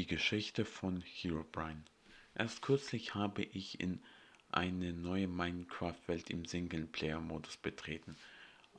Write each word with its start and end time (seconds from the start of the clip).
Die 0.00 0.06
Geschichte 0.06 0.64
von 0.64 1.02
Herobrine. 1.02 1.84
Erst 2.34 2.62
kürzlich 2.62 3.14
habe 3.14 3.42
ich 3.42 3.80
in 3.80 4.00
eine 4.50 4.94
neue 4.94 5.28
Minecraft-Welt 5.28 6.30
im 6.30 6.46
Singleplayer-Modus 6.46 7.58
betreten. 7.58 8.16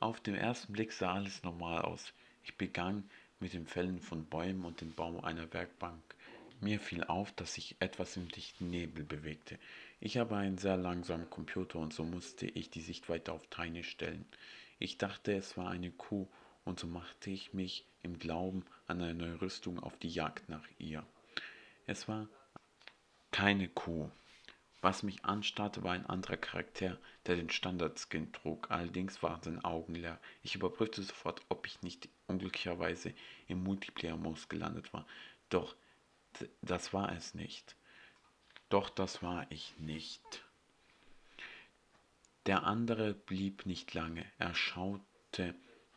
Auf 0.00 0.18
den 0.18 0.34
ersten 0.34 0.72
Blick 0.72 0.90
sah 0.90 1.14
alles 1.14 1.44
normal 1.44 1.82
aus. 1.82 2.12
Ich 2.42 2.56
begann 2.56 3.08
mit 3.38 3.52
dem 3.52 3.66
Fällen 3.66 4.00
von 4.00 4.24
Bäumen 4.24 4.64
und 4.64 4.80
dem 4.80 4.94
Bau 4.94 5.20
einer 5.20 5.52
Werkbank. 5.52 6.02
Mir 6.60 6.80
fiel 6.80 7.04
auf, 7.04 7.30
dass 7.30 7.54
sich 7.54 7.76
etwas 7.78 8.16
im 8.16 8.26
dichten 8.26 8.68
Nebel 8.68 9.04
bewegte. 9.04 9.60
Ich 10.00 10.16
habe 10.16 10.36
einen 10.36 10.58
sehr 10.58 10.76
langsamen 10.76 11.30
Computer 11.30 11.78
und 11.78 11.94
so 11.94 12.02
musste 12.02 12.46
ich 12.46 12.68
die 12.68 12.80
Sichtweite 12.80 13.30
auf 13.30 13.46
Tiny 13.46 13.84
stellen. 13.84 14.26
Ich 14.80 14.98
dachte, 14.98 15.34
es 15.34 15.56
war 15.56 15.70
eine 15.70 15.92
Kuh 15.92 16.26
und 16.64 16.78
so 16.78 16.86
machte 16.86 17.30
ich 17.30 17.52
mich 17.52 17.86
im 18.02 18.18
Glauben 18.18 18.64
an 18.86 19.02
eine 19.02 19.40
Rüstung 19.40 19.80
auf 19.80 19.96
die 19.98 20.08
Jagd 20.08 20.48
nach 20.48 20.66
ihr. 20.78 21.04
Es 21.86 22.08
war 22.08 22.28
keine 23.30 23.68
Kuh. 23.68 24.10
Was 24.80 25.04
mich 25.04 25.24
anstarrte, 25.24 25.84
war 25.84 25.92
ein 25.92 26.06
anderer 26.06 26.36
Charakter, 26.36 26.98
der 27.26 27.36
den 27.36 27.50
Standardskin 27.50 28.32
trug. 28.32 28.68
Allerdings 28.70 29.22
waren 29.22 29.40
seine 29.40 29.64
Augen 29.64 29.94
leer. 29.94 30.18
Ich 30.42 30.56
überprüfte 30.56 31.02
sofort, 31.02 31.40
ob 31.48 31.66
ich 31.66 31.82
nicht 31.82 32.08
unglücklicherweise 32.26 33.14
im 33.46 33.62
Multiplayer-Modus 33.62 34.48
gelandet 34.48 34.92
war. 34.92 35.06
Doch 35.50 35.76
das 36.62 36.92
war 36.92 37.12
es 37.12 37.34
nicht. 37.34 37.76
Doch 38.70 38.90
das 38.90 39.22
war 39.22 39.46
ich 39.50 39.74
nicht. 39.78 40.44
Der 42.46 42.64
andere 42.64 43.14
blieb 43.14 43.66
nicht 43.66 43.94
lange. 43.94 44.24
Er 44.38 44.54
schaute 44.54 45.54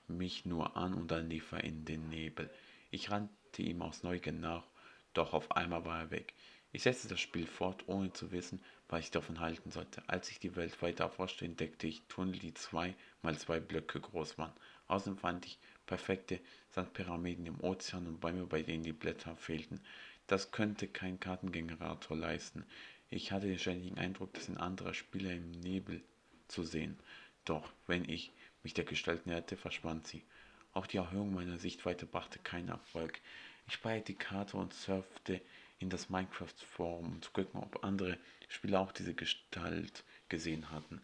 mich 0.09 0.45
nur 0.45 0.77
an 0.77 0.93
und 0.93 1.11
dann 1.11 1.29
lief 1.29 1.51
er 1.51 1.63
in 1.63 1.85
den 1.85 2.09
Nebel. 2.09 2.49
Ich 2.91 3.11
rannte 3.11 3.61
ihm 3.61 3.81
aus 3.81 4.03
Neugier 4.03 4.33
nach, 4.33 4.65
doch 5.13 5.33
auf 5.33 5.51
einmal 5.51 5.85
war 5.85 5.99
er 5.99 6.11
weg. 6.11 6.33
Ich 6.71 6.83
setzte 6.83 7.07
das 7.07 7.21
Spiel 7.21 7.47
fort, 7.47 7.87
ohne 7.87 8.11
zu 8.11 8.31
wissen, 8.31 8.61
was 8.89 9.05
ich 9.05 9.11
davon 9.11 9.39
halten 9.39 9.71
sollte. 9.71 10.03
Als 10.07 10.29
ich 10.29 10.39
die 10.39 10.55
Welt 10.57 10.81
weiter 10.81 11.05
erforschte, 11.05 11.45
entdeckte 11.45 11.87
ich 11.87 12.01
Tunnel, 12.09 12.37
die 12.37 12.53
zwei 12.53 12.95
mal 13.21 13.37
zwei 13.37 13.59
Blöcke 13.59 14.01
groß 14.01 14.37
waren. 14.37 14.53
Außerdem 14.87 15.17
fand 15.17 15.45
ich 15.45 15.57
perfekte 15.85 16.39
Sandpyramiden 16.71 17.45
im 17.45 17.61
Ozean 17.61 18.07
und 18.07 18.19
Bäume, 18.19 18.45
bei 18.45 18.61
denen 18.61 18.83
die 18.83 18.91
Blätter 18.93 19.35
fehlten. 19.35 19.79
Das 20.27 20.51
könnte 20.51 20.87
kein 20.87 21.19
Kartengenerator 21.19 22.17
leisten. 22.17 22.65
Ich 23.09 23.31
hatte 23.31 23.47
den 23.47 23.59
ständigen 23.59 23.97
Eindruck, 23.97 24.33
dass 24.33 24.49
ein 24.49 24.57
anderer 24.57 24.93
Spieler 24.93 25.31
im 25.31 25.51
Nebel 25.51 26.03
zu 26.47 26.63
sehen. 26.63 26.99
Doch 27.45 27.71
wenn 27.87 28.09
ich 28.09 28.33
mich 28.65 28.73
der 28.73 28.83
Gestalt 28.83 29.27
näherte, 29.27 29.55
verschwand 29.55 30.07
sie. 30.07 30.25
Auch 30.73 30.87
die 30.87 30.97
Erhöhung 30.97 31.33
meiner 31.33 31.57
Sichtweite 31.57 32.05
brachte 32.05 32.39
keinen 32.39 32.69
Erfolg. 32.69 33.21
Ich 33.67 33.75
speicherte 33.75 34.11
die 34.11 34.17
Karte 34.17 34.57
und 34.57 34.73
surfte 34.73 35.39
in 35.79 35.89
das 35.89 36.09
Minecraft-Forum, 36.09 37.05
um 37.05 37.21
zu 37.21 37.31
gucken, 37.31 37.61
ob 37.61 37.83
andere 37.83 38.17
Spieler 38.49 38.79
auch 38.79 38.91
diese 38.91 39.13
Gestalt 39.13 40.03
gesehen 40.29 40.71
hatten. 40.71 40.99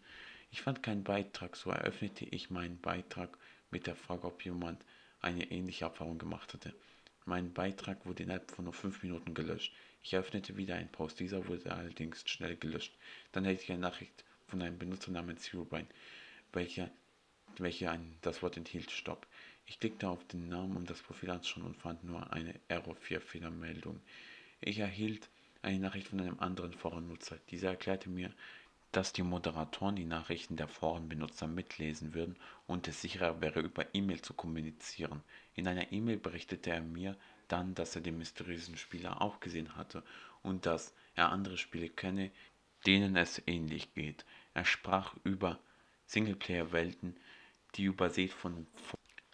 Ich 0.50 0.60
fand 0.60 0.82
keinen 0.82 1.04
Beitrag, 1.04 1.56
so 1.56 1.70
eröffnete 1.70 2.24
ich 2.24 2.50
meinen 2.50 2.80
Beitrag 2.80 3.38
mit 3.70 3.86
der 3.86 3.96
Frage, 3.96 4.26
ob 4.26 4.44
jemand 4.44 4.84
eine 5.20 5.50
ähnliche 5.50 5.84
Erfahrung 5.84 6.18
gemacht 6.18 6.52
hatte. 6.52 6.74
Mein 7.24 7.52
Beitrag 7.52 8.04
wurde 8.04 8.24
innerhalb 8.24 8.50
von 8.50 8.64
nur 8.64 8.74
5 8.74 9.04
Minuten 9.04 9.34
gelöscht. 9.34 9.72
Ich 10.02 10.12
eröffnete 10.12 10.56
wieder 10.56 10.74
einen 10.74 10.90
Post, 10.90 11.20
dieser 11.20 11.46
wurde 11.46 11.72
allerdings 11.72 12.28
schnell 12.28 12.56
gelöscht. 12.56 12.92
Dann 13.30 13.44
hätte 13.44 13.62
ich 13.62 13.70
eine 13.70 13.80
Nachricht 13.80 14.24
von 14.48 14.60
einem 14.60 14.78
Benutzer 14.78 15.12
namens 15.12 15.52
Herobrine, 15.52 15.86
welcher 16.52 16.90
welche 17.60 17.90
ein, 17.90 18.16
das 18.22 18.42
Wort 18.42 18.56
enthielt 18.56 18.90
Stopp. 18.90 19.26
Ich 19.66 19.78
klickte 19.78 20.08
auf 20.08 20.24
den 20.26 20.48
Namen, 20.48 20.76
um 20.76 20.86
das 20.86 21.02
Profil 21.02 21.30
anzuschauen 21.30 21.66
und 21.66 21.76
fand 21.76 22.04
nur 22.04 22.32
eine 22.32 22.54
Error 22.68 22.96
4 22.96 23.20
Fehlermeldung. 23.20 24.00
Ich 24.60 24.78
erhielt 24.78 25.28
eine 25.62 25.78
Nachricht 25.78 26.08
von 26.08 26.20
einem 26.20 26.40
anderen 26.40 26.72
Forennutzer. 26.72 27.38
Dieser 27.50 27.70
erklärte 27.70 28.10
mir, 28.10 28.30
dass 28.92 29.12
die 29.12 29.22
Moderatoren 29.22 29.96
die 29.96 30.04
Nachrichten 30.04 30.56
der 30.56 30.68
Forenbenutzer 30.68 31.46
mitlesen 31.46 32.12
würden 32.12 32.36
und 32.66 32.86
es 32.88 33.00
sicherer 33.00 33.40
wäre, 33.40 33.60
über 33.60 33.86
E-Mail 33.94 34.20
zu 34.20 34.34
kommunizieren. 34.34 35.22
In 35.54 35.66
einer 35.66 35.92
E-Mail 35.92 36.18
berichtete 36.18 36.70
er 36.70 36.82
mir 36.82 37.16
dann, 37.48 37.74
dass 37.74 37.96
er 37.96 38.02
den 38.02 38.18
mysteriösen 38.18 38.76
Spieler 38.76 39.22
auch 39.22 39.40
gesehen 39.40 39.76
hatte 39.76 40.02
und 40.42 40.66
dass 40.66 40.94
er 41.14 41.30
andere 41.30 41.56
Spiele 41.56 41.88
kenne, 41.88 42.30
denen 42.86 43.16
es 43.16 43.42
ähnlich 43.46 43.94
geht. 43.94 44.24
Er 44.54 44.64
sprach 44.64 45.14
über 45.24 45.58
Singleplayer-Welten, 46.06 47.16
die 47.74 47.84
übersät 47.84 48.32
von, 48.32 48.66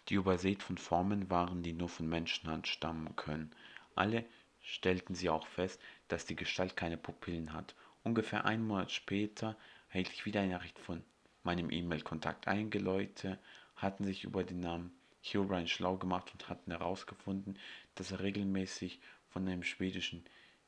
die 0.07 0.15
übersät 0.15 0.63
von 0.63 0.77
Formen 0.77 1.29
waren, 1.29 1.63
die 1.63 1.73
nur 1.73 1.89
von 1.89 2.07
Menschenhand 2.07 2.67
stammen 2.67 3.15
können. 3.15 3.51
Alle 3.95 4.25
stellten 4.61 5.15
sie 5.15 5.29
auch 5.29 5.47
fest, 5.47 5.81
dass 6.07 6.25
die 6.25 6.35
Gestalt 6.35 6.75
keine 6.75 6.97
Pupillen 6.97 7.53
hat. 7.53 7.75
Ungefähr 8.03 8.45
einen 8.45 8.65
Monat 8.65 8.91
später 8.91 9.57
erhielt 9.89 10.11
ich 10.13 10.25
wieder 10.25 10.41
eine 10.41 10.53
Nachricht 10.53 10.79
von 10.79 11.03
meinem 11.43 11.69
E-Mail-Kontakt. 11.71 12.47
Einige 12.47 12.79
Leute 12.79 13.39
hatten 13.75 14.03
sich 14.03 14.23
über 14.23 14.43
den 14.43 14.59
Namen 14.59 14.91
Herobrine 15.21 15.67
schlau 15.67 15.97
gemacht 15.97 16.31
und 16.31 16.49
hatten 16.49 16.71
herausgefunden, 16.71 17.57
dass 17.95 18.11
er 18.11 18.21
regelmäßig 18.21 19.01
von 19.27 19.47
einem 19.47 19.63
schwedischen 19.63 20.23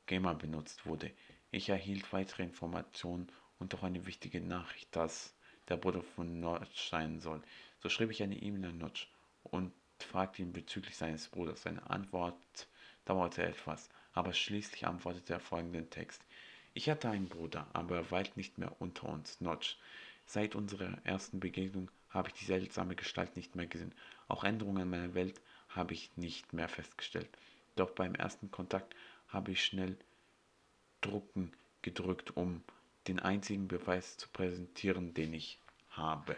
Gamer 0.06 0.36
benutzt 0.36 0.86
wurde. 0.86 1.12
Ich 1.52 1.70
erhielt 1.70 2.12
weitere 2.14 2.44
Informationen 2.44 3.28
und 3.60 3.76
auch 3.76 3.84
eine 3.84 4.06
wichtige 4.06 4.42
Nachricht, 4.42 4.96
dass 4.96 5.36
der 5.72 5.78
Bruder 5.78 6.02
von 6.02 6.42
Notch 6.42 6.90
sein 6.90 7.22
soll. 7.22 7.42
So 7.80 7.88
schrieb 7.88 8.12
ich 8.12 8.22
eine 8.22 8.36
E-Mail 8.36 8.72
an 8.72 8.78
Notch 8.78 9.08
und 9.44 9.72
fragte 10.00 10.42
ihn 10.42 10.52
bezüglich 10.52 10.98
seines 10.98 11.30
Bruders. 11.30 11.62
Seine 11.62 11.90
Antwort 11.90 12.36
dauerte 13.06 13.44
etwas, 13.44 13.90
aber 14.12 14.34
schließlich 14.34 14.86
antwortete 14.86 15.32
er 15.32 15.40
folgenden 15.40 15.90
Text. 15.90 16.22
Ich 16.74 16.90
hatte 16.90 17.10
einen 17.10 17.30
Bruder, 17.30 17.68
aber 17.72 17.96
er 17.96 18.12
weilt 18.12 18.36
nicht 18.36 18.58
mehr 18.58 18.76
unter 18.82 19.08
uns, 19.08 19.40
Notch. 19.40 19.78
Seit 20.26 20.56
unserer 20.56 20.98
ersten 21.06 21.40
Begegnung 21.40 21.90
habe 22.10 22.28
ich 22.28 22.34
die 22.34 22.46
seltsame 22.46 22.98
Gestalt 22.98 23.38
nicht 23.38 23.56
mehr 23.56 23.68
gesehen. 23.68 23.96
Auch 24.28 24.44
Änderungen 24.44 24.84
in 24.84 24.90
meiner 24.90 25.14
Welt 25.14 25.40
habe 25.70 25.94
ich 25.94 26.12
nicht 26.18 26.52
mehr 26.52 26.68
festgestellt. 26.68 27.30
Doch 27.78 27.92
beim 27.92 28.14
ersten 28.16 28.52
Kontakt 28.52 28.94
habe 29.30 29.52
ich 29.52 29.64
schnell 29.64 29.96
Drucken 31.00 31.54
gedrückt, 31.82 32.36
um 32.36 32.62
den 33.08 33.20
einzigen 33.20 33.70
Beweis 33.70 34.18
zu 34.18 34.28
präsentieren, 34.30 35.14
den 35.14 35.34
ich 35.34 35.61
habe. 35.92 36.36